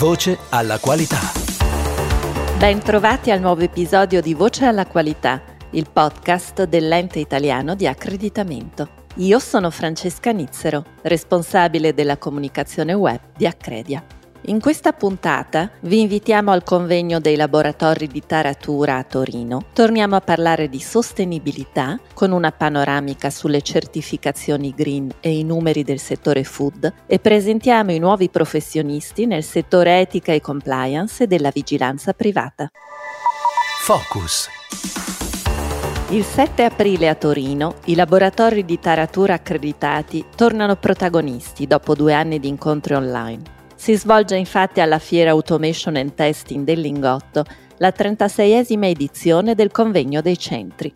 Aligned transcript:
Voce 0.00 0.38
alla 0.48 0.78
qualità. 0.78 1.18
Bentrovati 2.56 3.30
al 3.30 3.38
nuovo 3.38 3.60
episodio 3.60 4.22
di 4.22 4.32
Voce 4.32 4.64
alla 4.64 4.86
qualità, 4.86 5.42
il 5.72 5.90
podcast 5.92 6.64
dell'ente 6.64 7.18
italiano 7.18 7.74
di 7.74 7.86
accreditamento. 7.86 8.88
Io 9.16 9.38
sono 9.38 9.68
Francesca 9.68 10.30
Nizzero, 10.30 10.86
responsabile 11.02 11.92
della 11.92 12.16
comunicazione 12.16 12.94
web 12.94 13.20
di 13.36 13.46
Accredia. 13.46 14.02
In 14.44 14.58
questa 14.58 14.92
puntata 14.92 15.70
vi 15.80 16.00
invitiamo 16.00 16.50
al 16.50 16.64
convegno 16.64 17.20
dei 17.20 17.36
laboratori 17.36 18.06
di 18.06 18.22
taratura 18.24 18.96
a 18.96 19.04
Torino. 19.04 19.66
Torniamo 19.74 20.16
a 20.16 20.22
parlare 20.22 20.70
di 20.70 20.80
sostenibilità 20.80 22.00
con 22.14 22.32
una 22.32 22.50
panoramica 22.50 23.28
sulle 23.28 23.60
certificazioni 23.60 24.72
green 24.74 25.10
e 25.20 25.36
i 25.36 25.44
numeri 25.44 25.84
del 25.84 25.98
settore 25.98 26.44
food 26.44 26.90
e 27.06 27.18
presentiamo 27.18 27.92
i 27.92 27.98
nuovi 27.98 28.30
professionisti 28.30 29.26
nel 29.26 29.44
settore 29.44 30.00
etica 30.00 30.32
e 30.32 30.40
compliance 30.40 31.24
e 31.24 31.26
della 31.26 31.50
vigilanza 31.52 32.14
privata. 32.14 32.70
Focus. 33.82 34.48
Il 36.08 36.24
7 36.24 36.64
aprile 36.64 37.08
a 37.08 37.14
Torino 37.14 37.74
i 37.84 37.94
laboratori 37.94 38.64
di 38.64 38.78
taratura 38.78 39.34
accreditati 39.34 40.24
tornano 40.34 40.76
protagonisti 40.76 41.66
dopo 41.66 41.94
due 41.94 42.14
anni 42.14 42.40
di 42.40 42.48
incontri 42.48 42.94
online. 42.94 43.58
Si 43.80 43.96
svolge 43.96 44.36
infatti 44.36 44.82
alla 44.82 44.98
Fiera 44.98 45.30
Automation 45.30 45.96
and 45.96 46.12
Testing 46.12 46.66
del 46.66 46.80
Lingotto 46.80 47.46
la 47.78 47.88
36esima 47.88 48.84
edizione 48.84 49.54
del 49.54 49.70
convegno 49.70 50.20
dei 50.20 50.36
centri. 50.36 50.92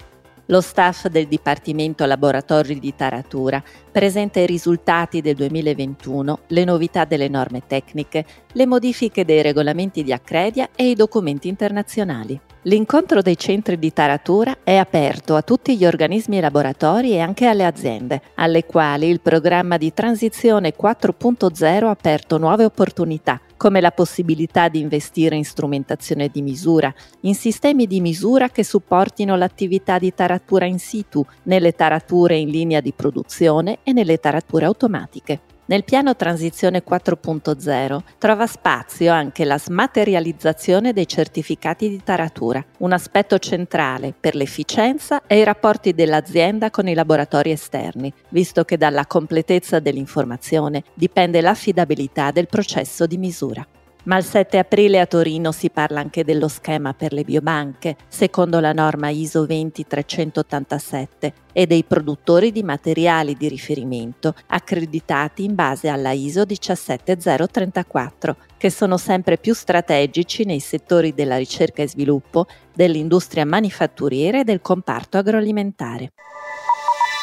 Lo 0.48 0.60
staff 0.60 1.06
del 1.06 1.26
Dipartimento 1.26 2.04
Laboratori 2.04 2.78
di 2.78 2.94
Taratura 2.94 3.62
presenta 3.90 4.40
i 4.40 4.46
risultati 4.46 5.22
del 5.22 5.36
2021, 5.36 6.40
le 6.48 6.64
novità 6.64 7.06
delle 7.06 7.28
norme 7.28 7.62
tecniche, 7.66 8.26
le 8.52 8.66
modifiche 8.66 9.24
dei 9.24 9.40
regolamenti 9.40 10.02
di 10.02 10.12
Accredia 10.12 10.68
e 10.76 10.90
i 10.90 10.94
documenti 10.94 11.48
internazionali. 11.48 12.38
L'incontro 12.66 13.22
dei 13.22 13.38
centri 13.38 13.78
di 13.78 13.92
taratura 13.92 14.58
è 14.64 14.76
aperto 14.76 15.34
a 15.34 15.42
tutti 15.42 15.76
gli 15.76 15.84
organismi 15.84 16.40
laboratori 16.40 17.12
e 17.12 17.20
anche 17.20 17.46
alle 17.46 17.64
aziende, 17.64 18.20
alle 18.34 18.64
quali 18.64 19.08
il 19.08 19.20
programma 19.20 19.78
di 19.78 19.92
transizione 19.94 20.74
4.0 20.74 21.84
ha 21.84 21.90
aperto 21.90 22.38
nuove 22.38 22.64
opportunità, 22.64 23.40
come 23.64 23.80
la 23.80 23.92
possibilità 23.92 24.68
di 24.68 24.78
investire 24.78 25.36
in 25.36 25.44
strumentazione 25.46 26.28
di 26.28 26.42
misura, 26.42 26.92
in 27.20 27.34
sistemi 27.34 27.86
di 27.86 28.02
misura 28.02 28.50
che 28.50 28.62
supportino 28.62 29.36
l'attività 29.36 29.98
di 29.98 30.12
taratura 30.12 30.66
in 30.66 30.78
situ, 30.78 31.24
nelle 31.44 31.72
tarature 31.72 32.36
in 32.36 32.50
linea 32.50 32.82
di 32.82 32.92
produzione 32.92 33.78
e 33.82 33.94
nelle 33.94 34.18
tarature 34.18 34.66
automatiche. 34.66 35.53
Nel 35.66 35.84
piano 35.84 36.14
Transizione 36.14 36.84
4.0 36.86 37.98
trova 38.18 38.46
spazio 38.46 39.10
anche 39.10 39.46
la 39.46 39.56
smaterializzazione 39.56 40.92
dei 40.92 41.08
certificati 41.08 41.88
di 41.88 42.02
taratura, 42.04 42.62
un 42.80 42.92
aspetto 42.92 43.38
centrale 43.38 44.12
per 44.18 44.34
l'efficienza 44.34 45.22
e 45.26 45.38
i 45.38 45.44
rapporti 45.44 45.94
dell'azienda 45.94 46.68
con 46.68 46.86
i 46.86 46.92
laboratori 46.92 47.50
esterni, 47.50 48.12
visto 48.28 48.64
che 48.64 48.76
dalla 48.76 49.06
completezza 49.06 49.78
dell'informazione 49.78 50.82
dipende 50.92 51.40
l'affidabilità 51.40 52.30
del 52.30 52.46
processo 52.46 53.06
di 53.06 53.16
misura. 53.16 53.66
Ma 54.04 54.18
il 54.18 54.24
7 54.24 54.58
aprile 54.58 55.00
a 55.00 55.06
Torino 55.06 55.50
si 55.50 55.70
parla 55.70 56.00
anche 56.00 56.24
dello 56.24 56.48
schema 56.48 56.92
per 56.92 57.14
le 57.14 57.24
biobanche, 57.24 57.96
secondo 58.06 58.60
la 58.60 58.74
norma 58.74 59.08
ISO 59.08 59.46
20387, 59.46 61.32
e 61.52 61.66
dei 61.66 61.84
produttori 61.84 62.52
di 62.52 62.62
materiali 62.62 63.34
di 63.34 63.48
riferimento 63.48 64.34
accreditati 64.48 65.44
in 65.44 65.54
base 65.54 65.88
alla 65.88 66.12
ISO 66.12 66.44
17034, 66.44 68.36
che 68.58 68.68
sono 68.68 68.98
sempre 68.98 69.38
più 69.38 69.54
strategici 69.54 70.44
nei 70.44 70.60
settori 70.60 71.14
della 71.14 71.38
ricerca 71.38 71.82
e 71.82 71.88
sviluppo, 71.88 72.46
dell'industria 72.74 73.46
manifatturiera 73.46 74.40
e 74.40 74.44
del 74.44 74.60
comparto 74.60 75.16
agroalimentare. 75.16 76.12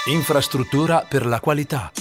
Infrastruttura 0.08 1.06
per 1.08 1.28
la 1.28 1.40
qualità. 1.40 1.92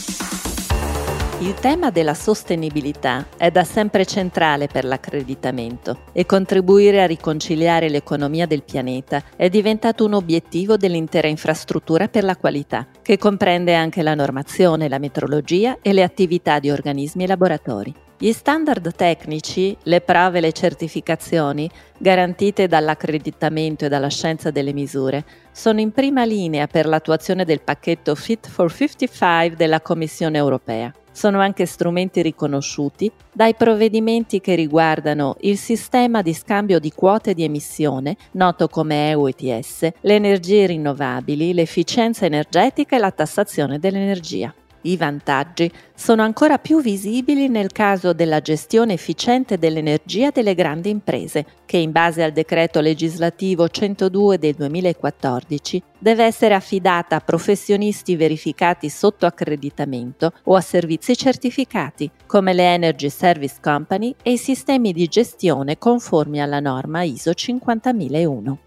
Il 1.41 1.55
tema 1.55 1.89
della 1.89 2.13
sostenibilità 2.13 3.27
è 3.39 3.51
da 3.51 3.65
sempre 3.65 4.05
centrale 4.05 4.67
per 4.67 4.85
l'accreditamento 4.85 6.03
e 6.13 6.27
contribuire 6.27 7.03
a 7.03 7.07
riconciliare 7.07 7.89
l'economia 7.89 8.45
del 8.45 8.63
pianeta 8.63 9.23
è 9.37 9.49
diventato 9.49 10.05
un 10.05 10.13
obiettivo 10.13 10.77
dell'intera 10.77 11.29
infrastruttura 11.29 12.09
per 12.09 12.25
la 12.25 12.37
qualità, 12.37 12.87
che 13.01 13.17
comprende 13.17 13.75
anche 13.75 14.03
la 14.03 14.15
normazione, 14.15 14.91
la 14.91 14.99
metrologia 14.99 15.79
e 15.81 15.95
le 15.95 16.03
attività 16.03 16.59
di 16.59 16.71
organismi 16.71 17.25
e 17.25 17.29
laboratori. 17.29 17.95
Gli 18.19 18.33
standard 18.33 18.95
tecnici, 18.95 19.75
le 19.85 20.03
prove 20.03 20.37
e 20.37 20.41
le 20.43 20.53
certificazioni 20.53 21.71
garantite 21.97 22.67
dall'accreditamento 22.67 23.87
e 23.87 23.89
dalla 23.89 24.09
scienza 24.09 24.51
delle 24.51 24.75
misure 24.75 25.25
sono 25.53 25.81
in 25.81 25.91
prima 25.91 26.27
linea 26.27 26.67
per 26.67 26.85
l'attuazione 26.85 27.47
del 27.47 27.63
pacchetto 27.63 28.15
Fit 28.15 28.47
for 28.47 28.71
55 28.71 29.57
della 29.57 29.81
Commissione 29.81 30.37
europea 30.37 30.93
sono 31.13 31.41
anche 31.41 31.67
strumenti 31.67 32.23
riconosciuti 32.23 33.11
dai 33.33 33.55
provvedimenti 33.55 34.41
che 34.41 34.55
riguardano 34.55 35.37
il 35.41 35.59
sistema 35.59 36.23
di 36.23 36.35
scambio 36.35 36.79
di 36.79 36.93
quote 36.93 37.35
di 37.35 37.45
emissione, 37.45 38.17
noto 38.33 38.69
come 38.69 39.11
EU 39.11 39.27
ETS, 39.27 39.89
le 40.01 40.15
energie 40.15 40.67
rinnovabili, 40.67 41.55
l'efficienza 41.55 42.27
energetica 42.27 42.97
e 42.97 42.99
la 42.99 43.11
tassazione 43.11 43.79
dell'energia. 43.79 44.55
I 44.83 44.97
vantaggi 44.97 45.71
sono 45.95 46.23
ancora 46.23 46.57
più 46.57 46.81
visibili 46.81 47.49
nel 47.49 47.71
caso 47.71 48.15
della 48.15 48.41
gestione 48.41 48.95
efficiente 48.95 49.59
dell'energia 49.59 50.31
delle 50.31 50.55
grandi 50.55 50.89
imprese, 50.89 51.45
che 51.67 51.77
in 51.77 51.93
base 51.93 52.23
al 52.23 52.33
decreto 52.33 52.81
legislativo 52.81 53.69
102 53.69 54.39
del 54.39 54.55
2014 54.55 55.83
deve 55.99 56.25
essere 56.25 56.55
affidata 56.55 57.17
a 57.17 57.21
professionisti 57.21 58.17
verificati 58.17 58.89
sotto 58.89 59.27
accreditamento 59.27 60.33
o 60.45 60.55
a 60.55 60.63
servizi 60.63 61.15
certificati, 61.15 62.11
come 62.27 62.55
le 62.55 62.73
Energy 62.73 63.11
Service 63.11 63.57
Company 63.61 64.15
e 64.23 64.33
i 64.33 64.39
sistemi 64.39 64.95
di 64.95 65.07
gestione 65.09 65.77
conformi 65.77 66.41
alla 66.41 66.61
norma 66.61 67.03
ISO 67.03 67.35
50001. 67.35 68.59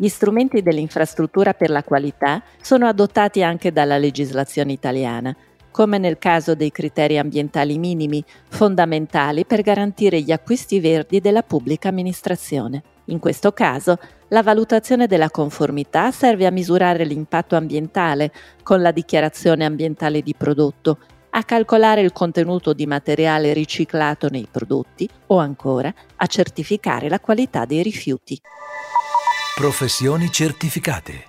Gli 0.00 0.08
strumenti 0.08 0.62
dell'infrastruttura 0.62 1.52
per 1.52 1.68
la 1.68 1.84
qualità 1.84 2.42
sono 2.60 2.86
adottati 2.86 3.42
anche 3.42 3.70
dalla 3.70 3.98
legislazione 3.98 4.72
italiana, 4.72 5.36
come 5.70 5.98
nel 5.98 6.18
caso 6.18 6.54
dei 6.54 6.70
criteri 6.70 7.18
ambientali 7.18 7.78
minimi, 7.78 8.24
fondamentali 8.48 9.44
per 9.44 9.62
garantire 9.62 10.20
gli 10.20 10.32
acquisti 10.32 10.80
verdi 10.80 11.20
della 11.20 11.42
pubblica 11.42 11.88
amministrazione. 11.88 12.82
In 13.06 13.18
questo 13.18 13.52
caso, 13.52 13.98
la 14.28 14.42
valutazione 14.42 15.06
della 15.06 15.30
conformità 15.30 16.10
serve 16.10 16.46
a 16.46 16.50
misurare 16.50 17.04
l'impatto 17.04 17.56
ambientale 17.56 18.32
con 18.62 18.80
la 18.80 18.92
dichiarazione 18.92 19.64
ambientale 19.64 20.22
di 20.22 20.34
prodotto, 20.36 20.98
a 21.30 21.44
calcolare 21.44 22.00
il 22.00 22.12
contenuto 22.12 22.72
di 22.72 22.86
materiale 22.86 23.52
riciclato 23.52 24.28
nei 24.28 24.48
prodotti 24.50 25.08
o 25.28 25.38
ancora 25.38 25.92
a 26.16 26.26
certificare 26.26 27.08
la 27.08 27.20
qualità 27.20 27.64
dei 27.64 27.82
rifiuti. 27.82 28.40
Professioni 29.54 30.30
certificate. 30.30 31.28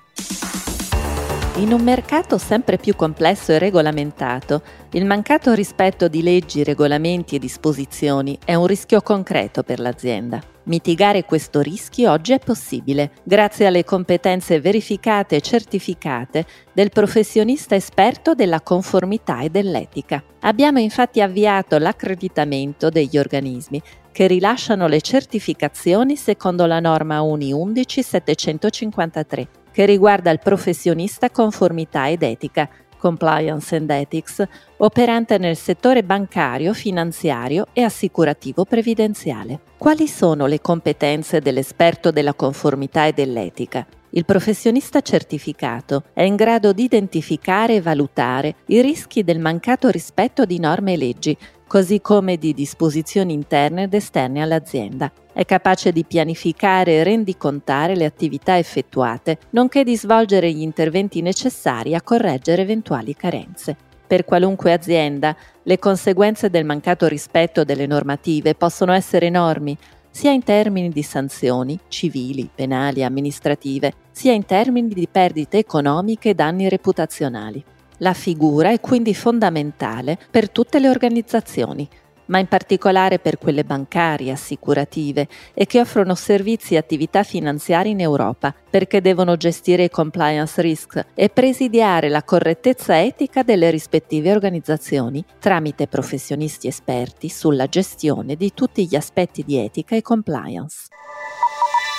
In 1.56 1.74
un 1.74 1.82
mercato 1.82 2.38
sempre 2.38 2.78
più 2.78 2.96
complesso 2.96 3.52
e 3.52 3.60
regolamentato, 3.60 4.62
il 4.94 5.06
mancato 5.06 5.54
rispetto 5.54 6.08
di 6.08 6.24
leggi, 6.24 6.64
regolamenti 6.64 7.36
e 7.36 7.40
disposizioni 7.40 8.38
è 8.46 8.56
un 8.56 8.66
rischio 8.66 9.02
concreto 9.02 9.62
per 9.62 9.82
l'azienda. 9.82 10.42
Mitigare 10.64 11.26
questo 11.26 11.60
rischio 11.60 12.10
oggi 12.10 12.32
è 12.32 12.40
possibile 12.40 13.12
grazie 13.24 13.66
alle 13.66 13.84
competenze 13.84 14.62
verificate 14.62 15.36
e 15.36 15.42
certificate 15.42 16.46
del 16.72 16.90
professionista 16.90 17.76
esperto 17.76 18.34
della 18.34 18.62
conformità 18.62 19.42
e 19.42 19.50
dell'etica. 19.50 20.24
Abbiamo 20.42 20.80
infatti 20.80 21.20
avviato 21.20 21.78
l'accreditamento 21.78 22.90
degli 22.90 23.18
organismi 23.18 23.82
che 24.14 24.28
rilasciano 24.28 24.88
le 24.88 25.02
certificazioni 25.02 26.16
secondo 26.16 26.66
la 26.66 26.80
norma 26.80 27.22
UNI 27.22 27.52
11753 27.52 29.60
che 29.72 29.86
riguarda 29.86 30.32
il 30.32 30.40
professionista 30.40 31.30
conformità 31.30 32.10
ed 32.10 32.24
etica, 32.24 32.70
compliance 32.98 33.76
and 33.76 33.90
ethics, 33.90 34.44
operante 34.78 35.38
nel 35.40 35.58
settore 35.58 36.04
bancario, 36.04 36.74
finanziario 36.74 37.66
e 37.74 37.82
assicurativo 37.82 38.64
previdenziale. 38.64 39.60
Quali 39.78 40.08
sono 40.08 40.46
le 40.46 40.62
competenze 40.62 41.40
dell'esperto 41.40 42.12
della 42.12 42.36
conformità 42.36 43.08
e 43.08 43.14
dell'etica? 43.14 43.86
Il 44.14 44.26
professionista 44.26 45.02
certificato 45.02 46.04
è 46.14 46.22
in 46.22 46.36
grado 46.36 46.74
di 46.74 46.84
identificare 46.84 47.76
e 47.76 47.82
valutare 47.82 48.56
i 48.68 48.82
rischi 48.82 49.24
del 49.24 49.40
mancato 49.40 49.90
rispetto 49.90 50.44
di 50.44 50.60
norme 50.60 50.94
e 50.94 50.98
leggi, 50.98 51.38
così 51.72 52.02
come 52.02 52.36
di 52.36 52.54
disposizioni 52.54 53.32
interne 53.32 53.84
ed 53.84 53.94
esterne 53.94 54.42
all'azienda. 54.42 55.10
È 55.32 55.46
capace 55.46 55.94
di 55.94 56.04
pianificare 56.04 56.96
e 56.96 57.04
rendicontare 57.06 57.96
le 57.96 58.04
attività 58.04 58.58
effettuate, 58.58 59.38
nonché 59.52 59.86
di 59.86 59.96
svolgere 59.96 60.52
gli 60.52 60.60
interventi 60.60 61.22
necessari 61.22 61.96
a 61.96 62.02
correggere 62.02 62.64
eventuali 62.64 63.16
carenze. 63.16 63.78
Per 64.06 64.26
qualunque 64.26 64.74
azienda, 64.74 65.34
le 65.64 65.80
conseguenze 65.80 66.50
del 66.50 66.66
mancato 66.66 67.08
rispetto 67.08 67.64
delle 67.64 67.86
normative 67.86 68.54
possono 68.54 68.92
essere 68.92 69.28
enormi, 69.28 69.78
sia 70.10 70.32
in 70.32 70.44
termini 70.44 70.90
di 70.90 71.04
sanzioni 71.04 71.80
civili, 71.88 72.50
penali, 72.54 73.02
amministrative, 73.02 73.94
sia 74.12 74.34
in 74.34 74.44
termini 74.46 74.90
di 74.90 75.08
perdite 75.10 75.60
economiche 75.60 76.32
e 76.32 76.34
danni 76.34 76.68
reputazionali. 76.68 77.64
La 78.02 78.14
figura 78.14 78.72
è 78.72 78.80
quindi 78.80 79.14
fondamentale 79.14 80.18
per 80.32 80.50
tutte 80.50 80.80
le 80.80 80.90
organizzazioni, 80.90 81.88
ma 82.26 82.40
in 82.40 82.48
particolare 82.48 83.20
per 83.20 83.38
quelle 83.38 83.64
bancarie, 83.64 84.32
assicurative 84.32 85.28
e 85.54 85.68
che 85.68 85.80
offrono 85.80 86.16
servizi 86.16 86.74
e 86.74 86.78
attività 86.78 87.22
finanziarie 87.22 87.92
in 87.92 88.00
Europa, 88.00 88.56
perché 88.72 89.02
devono 89.02 89.38
gestire 89.38 89.84
i 89.84 89.90
compliance 89.92 90.60
risk 90.64 91.06
e 91.14 91.30
presidiare 91.30 92.10
la 92.10 92.24
correttezza 92.24 93.00
etica 93.00 93.44
delle 93.44 93.70
rispettive 93.70 94.32
organizzazioni 94.32 95.24
tramite 95.40 95.88
professionisti 95.88 96.66
esperti 96.68 97.30
sulla 97.30 97.68
gestione 97.68 98.36
di 98.36 98.52
tutti 98.56 98.88
gli 98.88 98.96
aspetti 98.96 99.44
di 99.44 99.58
etica 99.58 99.96
e 99.96 100.02
compliance. 100.02 100.88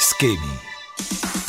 Schemi 0.00 1.41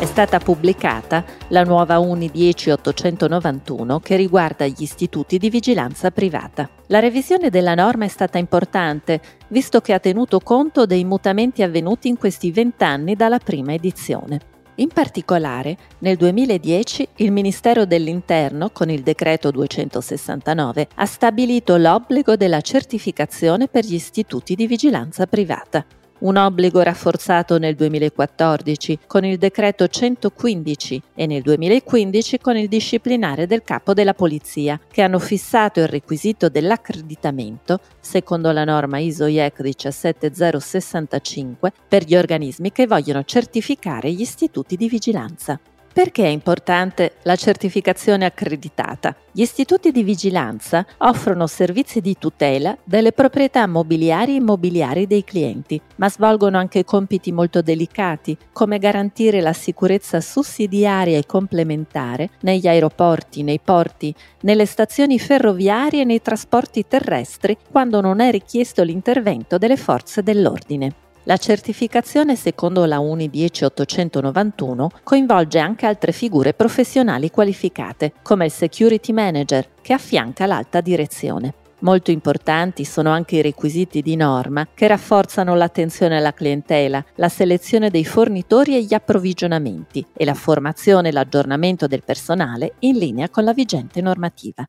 è 0.00 0.06
stata 0.06 0.38
pubblicata 0.38 1.22
la 1.48 1.62
nuova 1.62 1.98
Uni 1.98 2.30
10891 2.32 4.00
che 4.00 4.16
riguarda 4.16 4.66
gli 4.66 4.80
istituti 4.80 5.36
di 5.36 5.50
vigilanza 5.50 6.10
privata. 6.10 6.70
La 6.86 7.00
revisione 7.00 7.50
della 7.50 7.74
norma 7.74 8.06
è 8.06 8.08
stata 8.08 8.38
importante, 8.38 9.20
visto 9.48 9.82
che 9.82 9.92
ha 9.92 9.98
tenuto 9.98 10.40
conto 10.40 10.86
dei 10.86 11.04
mutamenti 11.04 11.62
avvenuti 11.62 12.08
in 12.08 12.16
questi 12.16 12.50
vent'anni 12.50 13.14
dalla 13.14 13.36
prima 13.36 13.74
edizione. 13.74 14.40
In 14.76 14.88
particolare, 14.88 15.76
nel 15.98 16.16
2010 16.16 17.08
il 17.16 17.30
Ministero 17.30 17.84
dell'Interno, 17.84 18.70
con 18.70 18.88
il 18.88 19.02
decreto 19.02 19.50
269, 19.50 20.88
ha 20.94 21.04
stabilito 21.04 21.76
l'obbligo 21.76 22.36
della 22.36 22.62
certificazione 22.62 23.68
per 23.68 23.84
gli 23.84 23.94
istituti 23.94 24.54
di 24.54 24.66
vigilanza 24.66 25.26
privata 25.26 25.84
un 26.20 26.36
obbligo 26.36 26.82
rafforzato 26.82 27.58
nel 27.58 27.74
2014 27.74 29.00
con 29.06 29.24
il 29.24 29.38
decreto 29.38 29.88
115 29.88 31.02
e 31.14 31.26
nel 31.26 31.42
2015 31.42 32.38
con 32.38 32.56
il 32.56 32.68
disciplinare 32.68 33.46
del 33.46 33.62
capo 33.62 33.94
della 33.94 34.14
polizia, 34.14 34.80
che 34.90 35.02
hanno 35.02 35.18
fissato 35.18 35.80
il 35.80 35.88
requisito 35.88 36.48
dell'accreditamento, 36.48 37.80
secondo 38.00 38.52
la 38.52 38.64
norma 38.64 38.98
ISO-IEC 38.98 39.60
17065, 39.60 41.72
per 41.88 42.04
gli 42.04 42.16
organismi 42.16 42.72
che 42.72 42.86
vogliono 42.86 43.24
certificare 43.24 44.12
gli 44.12 44.20
istituti 44.20 44.76
di 44.76 44.88
vigilanza. 44.88 45.58
Perché 45.92 46.22
è 46.22 46.28
importante 46.28 47.14
la 47.24 47.34
certificazione 47.34 48.24
accreditata? 48.24 49.16
Gli 49.32 49.40
istituti 49.40 49.90
di 49.90 50.04
vigilanza 50.04 50.86
offrono 50.98 51.48
servizi 51.48 52.00
di 52.00 52.16
tutela 52.16 52.76
delle 52.84 53.10
proprietà 53.10 53.66
mobiliari 53.66 54.32
e 54.32 54.36
immobiliari 54.36 55.08
dei 55.08 55.24
clienti, 55.24 55.80
ma 55.96 56.08
svolgono 56.08 56.58
anche 56.58 56.84
compiti 56.84 57.32
molto 57.32 57.60
delicati, 57.60 58.36
come 58.52 58.78
garantire 58.78 59.40
la 59.40 59.52
sicurezza 59.52 60.20
sussidiaria 60.20 61.18
e 61.18 61.26
complementare 61.26 62.30
negli 62.42 62.68
aeroporti, 62.68 63.42
nei 63.42 63.58
porti, 63.58 64.14
nelle 64.42 64.66
stazioni 64.66 65.18
ferroviarie 65.18 66.02
e 66.02 66.04
nei 66.04 66.22
trasporti 66.22 66.86
terrestri 66.86 67.56
quando 67.68 68.00
non 68.00 68.20
è 68.20 68.30
richiesto 68.30 68.84
l'intervento 68.84 69.58
delle 69.58 69.76
forze 69.76 70.22
dell'ordine. 70.22 71.08
La 71.24 71.36
certificazione 71.36 72.34
secondo 72.34 72.84
la 72.86 72.98
UNI 72.98 73.28
10891 73.28 74.90
coinvolge 75.02 75.58
anche 75.58 75.84
altre 75.84 76.12
figure 76.12 76.54
professionali 76.54 77.30
qualificate, 77.30 78.14
come 78.22 78.46
il 78.46 78.50
security 78.50 79.12
manager, 79.12 79.68
che 79.82 79.92
affianca 79.92 80.46
l'alta 80.46 80.80
direzione. 80.80 81.54
Molto 81.80 82.10
importanti 82.10 82.84
sono 82.84 83.10
anche 83.10 83.36
i 83.36 83.42
requisiti 83.42 84.02
di 84.02 84.16
norma 84.16 84.68
che 84.74 84.86
rafforzano 84.86 85.54
l'attenzione 85.54 86.16
alla 86.18 86.34
clientela, 86.34 87.02
la 87.16 87.28
selezione 87.28 87.90
dei 87.90 88.04
fornitori 88.04 88.76
e 88.76 88.82
gli 88.82 88.94
approvvigionamenti 88.94 90.04
e 90.12 90.24
la 90.24 90.34
formazione 90.34 91.08
e 91.08 91.12
l'aggiornamento 91.12 91.86
del 91.86 92.02
personale 92.04 92.74
in 92.80 92.96
linea 92.96 93.30
con 93.30 93.44
la 93.44 93.54
vigente 93.54 94.00
normativa. 94.02 94.68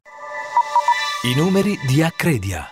I 1.23 1.35
numeri 1.35 1.77
di 1.85 2.01
Accredia. 2.01 2.71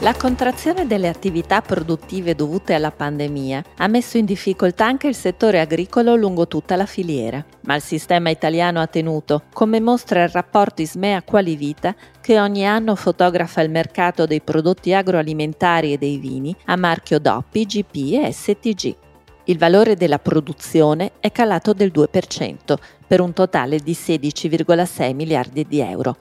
La 0.00 0.14
contrazione 0.14 0.86
delle 0.86 1.08
attività 1.08 1.62
produttive 1.62 2.34
dovute 2.34 2.74
alla 2.74 2.90
pandemia 2.90 3.64
ha 3.78 3.88
messo 3.88 4.18
in 4.18 4.26
difficoltà 4.26 4.84
anche 4.84 5.08
il 5.08 5.14
settore 5.14 5.58
agricolo 5.58 6.14
lungo 6.14 6.46
tutta 6.46 6.76
la 6.76 6.84
filiera, 6.84 7.42
ma 7.62 7.74
il 7.74 7.80
sistema 7.80 8.28
italiano 8.28 8.80
ha 8.80 8.86
tenuto, 8.86 9.44
come 9.54 9.80
mostra 9.80 10.22
il 10.22 10.28
rapporto 10.28 10.82
Ismea 10.82 11.22
Qualivita 11.22 11.94
che 12.20 12.38
ogni 12.38 12.66
anno 12.66 12.94
fotografa 12.94 13.62
il 13.62 13.70
mercato 13.70 14.26
dei 14.26 14.42
prodotti 14.42 14.92
agroalimentari 14.92 15.94
e 15.94 15.98
dei 15.98 16.18
vini 16.18 16.54
a 16.66 16.76
marchio 16.76 17.18
DOP, 17.18 17.58
GP 17.58 18.22
e 18.22 18.32
STG. 18.32 18.96
Il 19.44 19.58
valore 19.58 19.96
della 19.96 20.18
produzione 20.18 21.12
è 21.20 21.32
calato 21.32 21.72
del 21.72 21.90
2%, 21.92 22.74
per 23.06 23.20
un 23.20 23.32
totale 23.32 23.78
di 23.78 23.92
16,6 23.92 25.14
miliardi 25.14 25.64
di 25.66 25.80
euro, 25.80 26.16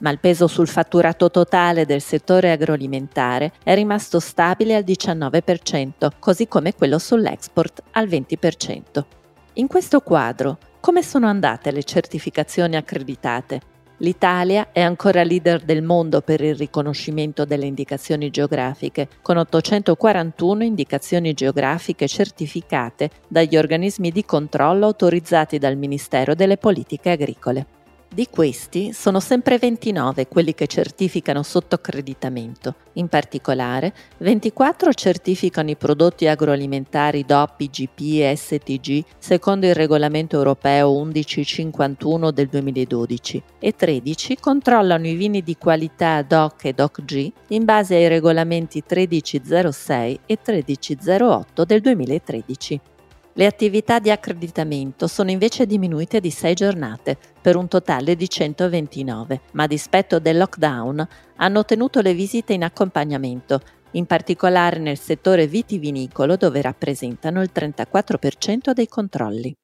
ma 0.00 0.10
il 0.10 0.18
peso 0.18 0.46
sul 0.46 0.68
fatturato 0.68 1.30
totale 1.30 1.86
del 1.86 2.00
settore 2.00 2.52
agroalimentare 2.52 3.52
è 3.62 3.74
rimasto 3.74 4.20
stabile 4.20 4.76
al 4.76 4.84
19%, 4.84 6.10
così 6.18 6.46
come 6.46 6.74
quello 6.74 6.98
sull'export 6.98 7.82
al 7.92 8.06
20%. 8.06 9.04
In 9.54 9.66
questo 9.66 10.00
quadro, 10.00 10.58
come 10.80 11.02
sono 11.02 11.26
andate 11.26 11.70
le 11.70 11.82
certificazioni 11.82 12.76
accreditate? 12.76 13.60
L'Italia 14.02 14.68
è 14.72 14.80
ancora 14.80 15.22
leader 15.22 15.60
del 15.60 15.82
mondo 15.82 16.22
per 16.22 16.40
il 16.40 16.54
riconoscimento 16.54 17.44
delle 17.44 17.66
indicazioni 17.66 18.30
geografiche, 18.30 19.08
con 19.20 19.36
841 19.36 20.64
indicazioni 20.64 21.34
geografiche 21.34 22.08
certificate 22.08 23.10
dagli 23.28 23.58
organismi 23.58 24.10
di 24.10 24.24
controllo 24.24 24.86
autorizzati 24.86 25.58
dal 25.58 25.76
Ministero 25.76 26.34
delle 26.34 26.56
Politiche 26.56 27.10
Agricole. 27.10 27.66
Di 28.12 28.26
questi 28.28 28.92
sono 28.92 29.20
sempre 29.20 29.56
29 29.56 30.26
quelli 30.26 30.52
che 30.52 30.66
certificano 30.66 31.44
sotto 31.44 31.76
accreditamento. 31.76 32.74
In 32.94 33.06
particolare, 33.06 33.94
24 34.16 34.92
certificano 34.92 35.70
i 35.70 35.76
prodotti 35.76 36.26
agroalimentari 36.26 37.24
DOP, 37.24 37.60
IGP 37.60 38.00
e 38.22 38.34
STG 38.34 39.04
secondo 39.16 39.66
il 39.66 39.76
regolamento 39.76 40.34
europeo 40.34 40.92
1151 41.04 42.32
del 42.32 42.48
2012 42.48 43.42
e 43.60 43.76
13 43.76 44.38
controllano 44.40 45.06
i 45.06 45.14
vini 45.14 45.44
di 45.44 45.56
qualità 45.56 46.20
DOC 46.22 46.64
e 46.64 46.72
DOCG 46.72 47.32
in 47.50 47.64
base 47.64 47.94
ai 47.94 48.08
regolamenti 48.08 48.82
1306 48.84 50.20
e 50.26 50.38
1308 50.44 51.64
del 51.64 51.80
2013. 51.80 52.80
Le 53.40 53.46
attività 53.46 54.00
di 54.00 54.10
accreditamento 54.10 55.06
sono 55.06 55.30
invece 55.30 55.64
diminuite 55.64 56.20
di 56.20 56.28
6 56.28 56.52
giornate, 56.52 57.16
per 57.40 57.56
un 57.56 57.68
totale 57.68 58.14
di 58.14 58.28
129, 58.28 59.40
ma 59.52 59.62
a 59.62 59.66
dispetto 59.66 60.18
del 60.18 60.36
lockdown 60.36 61.08
hanno 61.36 61.64
tenuto 61.64 62.02
le 62.02 62.12
visite 62.12 62.52
in 62.52 62.64
accompagnamento, 62.64 63.62
in 63.92 64.04
particolare 64.04 64.78
nel 64.78 64.98
settore 64.98 65.46
vitivinicolo 65.46 66.36
dove 66.36 66.60
rappresentano 66.60 67.40
il 67.40 67.48
34% 67.50 68.72
dei 68.74 68.88
controlli. 68.88 69.54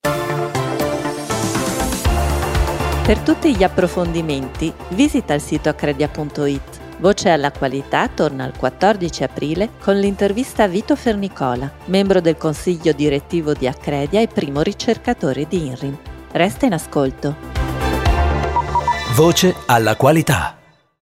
Per 3.04 3.18
tutti 3.18 3.54
gli 3.54 3.62
approfondimenti 3.62 4.72
visita 4.92 5.34
il 5.34 5.42
sito 5.42 5.68
accredia.it 5.68 6.85
Voce 6.98 7.28
alla 7.28 7.52
qualità 7.52 8.08
torna 8.08 8.46
il 8.46 8.54
14 8.56 9.22
aprile 9.22 9.70
con 9.82 9.96
l'intervista 9.98 10.62
a 10.62 10.66
Vito 10.66 10.96
Fernicola, 10.96 11.70
membro 11.86 12.20
del 12.22 12.38
consiglio 12.38 12.92
direttivo 12.92 13.52
di 13.52 13.66
Accredia 13.66 14.20
e 14.20 14.28
primo 14.28 14.62
ricercatore 14.62 15.46
di 15.46 15.66
INRIM. 15.66 15.98
Resta 16.32 16.64
in 16.64 16.72
ascolto. 16.72 17.36
Voce 19.14 19.54
alla 19.66 19.94
qualità. 19.94 20.65